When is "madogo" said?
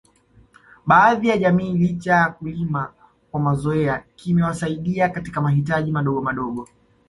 5.91-6.21, 6.21-6.67